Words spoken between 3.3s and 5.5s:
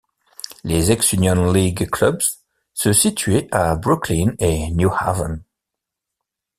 à Brooklyn et New Haven.